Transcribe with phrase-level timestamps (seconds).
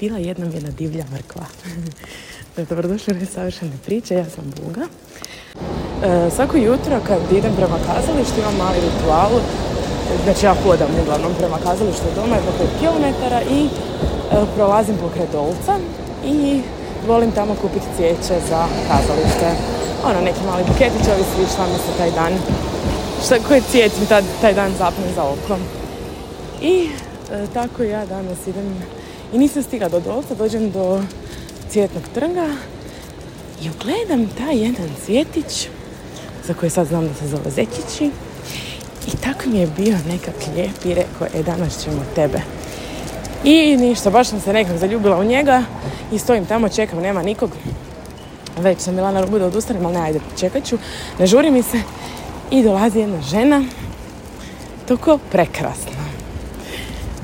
[0.00, 1.46] bila jednom jedna divlja mrkva.
[2.68, 4.86] Dobrodošli u savršene priče, ja sam Buga.
[6.04, 9.30] E, svako jutro kad idem prema kazalištu imam mali ritual,
[10.24, 13.06] znači ja hodam uglavnom prema kazalištu doma jedno 5 km
[13.54, 13.68] i e,
[14.56, 15.74] prolazim pokraj dolca
[16.24, 16.60] i
[17.06, 19.48] volim tamo kupiti cvijeće za kazalište.
[20.04, 22.32] Ono, neki mali buketić, ovisi šta mi se taj dan,
[23.24, 25.58] šta, koji cvijet mi taj, taj dan zapne za oko.
[26.62, 26.88] I
[27.32, 28.82] e, tako ja danas idem
[29.32, 31.02] i nisam stigla do dolca, dođem do
[31.70, 32.48] cvjetnog trga
[33.62, 35.68] i ugledam taj jedan cvjetić
[36.46, 38.10] za koji sad znam da se zove Zekići
[39.06, 42.40] i tako mi je bio nekak lijep i rekao, e danas ćemo tebe.
[43.44, 45.62] I ništa, baš sam se nekak zaljubila u njega
[46.12, 47.50] i stojim tamo, čekam, nema nikog.
[48.58, 50.78] Već sam bila na rubu da odustanem, ali ne, ajde, čekat ću.
[51.18, 51.82] Ne žuri mi se.
[52.50, 53.64] I dolazi jedna žena,
[54.88, 55.99] toko prekrasna.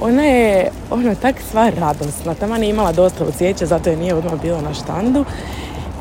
[0.00, 2.34] Ona je, ono, tak sva radosna.
[2.34, 5.24] Tamo je imala dosta u cvijeća, zato je nije odmah bila na štandu.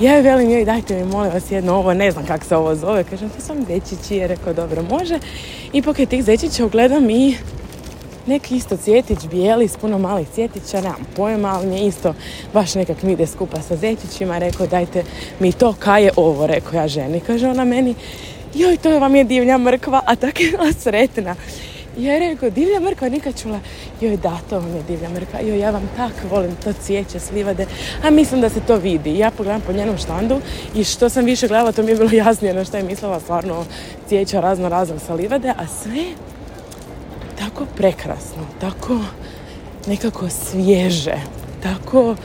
[0.02, 2.76] Ja joj velim joj dajte mi molim vas jedno ovo, ne znam kako se ovo
[2.76, 3.04] zove.
[3.04, 5.20] Kažem to sam zečići, je rekao dobro može.
[5.74, 7.38] I pokraj tih zečića ugledam i
[8.26, 12.14] neki isto cvjetić bijeli s puno malih cvjetića, nemam pojma, ali mi je isto
[12.54, 14.38] baš nekak mi ide skupa sa zečićima.
[14.38, 15.04] Rekao dajte
[15.40, 17.20] mi to, kaj je ovo, rekao ja ženi.
[17.20, 17.96] Kaže ona meni,
[18.54, 21.36] joj to vam je divlja mrkva, a tako je sretna.
[22.00, 23.60] Ja rekao, divlja mrkva, nikad čula.
[24.02, 25.40] Joj, da, to vam je divlja mrkva.
[25.40, 27.66] Joj, ja vam tak volim to cvijeće s livade.
[28.04, 29.18] A mislim da se to vidi.
[29.18, 30.42] Ja pogledam po njenom štandu
[30.76, 33.66] i što sam više gledala, to mi je bilo jasnije na što je mislila stvarno
[34.08, 35.50] cvijeća razno razno sa livade.
[35.50, 36.04] A sve
[37.40, 39.00] tako prekrasno, tako
[39.88, 41.18] nekako svježe,
[41.64, 42.16] tako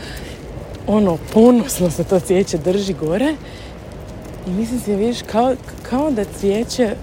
[0.87, 3.35] ono, ponosno se to cvijeće drži gore.
[4.47, 6.95] I mislim se, vidiš, kao, kao da cvijeće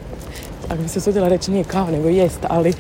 [0.72, 2.74] ako bi se sudjela reći nije kao, nego jest, ali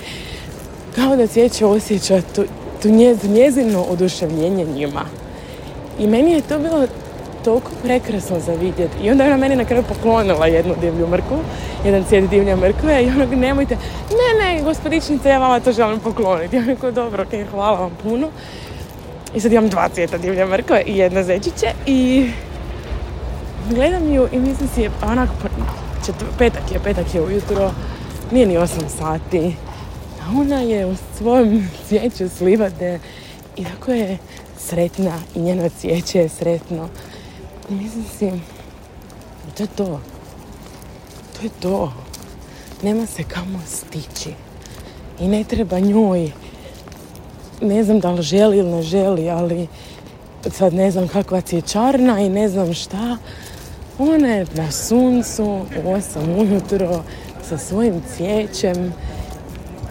[0.96, 2.44] kao da cvijeće osjeća tu,
[2.82, 2.90] tu
[3.28, 5.06] njezino oduševljenje njima.
[6.00, 6.88] I meni je to bilo
[7.44, 8.98] toliko prekrasno za vidjeti.
[9.04, 11.38] I onda je ona meni na kraju poklonila jednu divlju mrkvu,
[11.86, 13.78] jedan cvijet divlje mrkve i ono nemojte,
[14.10, 16.56] ne, ne, gospodičnice, ja vama to želim pokloniti.
[16.56, 18.28] Ja rekao, dobro, ok, hvala vam puno.
[19.36, 22.30] I sad imam dva cvijeta divlje mrkve i jedna zečiće i
[23.70, 24.90] gledam ju i mislim si,
[26.12, 27.72] onako, petak je, petak je ujutro,
[28.32, 28.68] nije ni 8
[28.98, 29.56] sati.
[30.22, 33.00] A ona je u svojom cvijeću slivade
[33.56, 34.18] i tako je
[34.58, 36.90] sretna i njeno cvijeće je sretno.
[37.70, 38.32] I mislim si,
[39.58, 40.00] to je to.
[41.38, 41.94] To je to.
[42.84, 44.34] Nema se kamo stići.
[45.20, 46.32] I ne treba njoj,
[47.62, 49.68] ne znam da li želi ili ne želi, ali
[50.52, 53.18] sad ne znam kakva cvjećarna i ne znam šta.
[54.02, 55.44] Je na suncu
[55.84, 57.04] u 8 ujutro
[57.50, 58.94] sa svojim cvijećem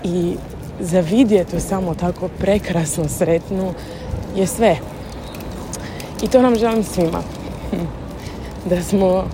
[0.05, 0.37] i
[0.81, 3.75] za vidjeti samo tako prekrasno sretnu
[4.37, 4.77] je sve.
[6.23, 7.23] I to nam želim svima.
[8.71, 9.25] Da smo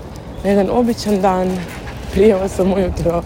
[0.45, 1.59] na jedan običan dan
[2.13, 3.23] prije 8 ujutro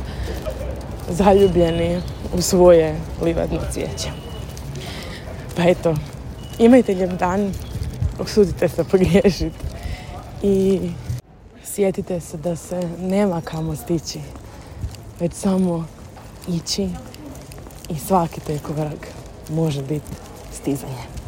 [1.08, 2.00] zaljubljeni
[2.34, 4.08] u svoje livadno cvijeće.
[5.56, 5.94] Pa eto,
[6.58, 7.52] imajte lijep dan,
[8.18, 9.58] osudite se pogriješiti
[10.42, 10.80] i
[11.74, 14.20] sjetite se da se nema kamo stići,
[15.20, 15.86] već samo
[16.48, 16.88] ići
[17.88, 19.08] i svaki taj korak
[19.50, 20.12] može biti
[20.52, 21.19] stizanje.